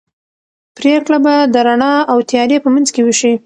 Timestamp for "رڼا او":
1.67-2.17